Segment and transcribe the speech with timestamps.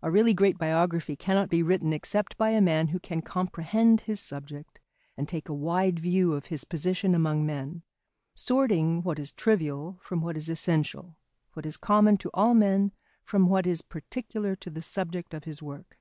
[0.00, 4.18] A really great biography cannot be written except by a man who can comprehend his
[4.18, 4.80] subject
[5.18, 7.82] and take a wide view of his position among men,
[8.34, 11.14] sorting what is trivial from what is essential,
[11.52, 12.92] what is common to all men
[13.22, 15.98] from what is particular to the subject of his work.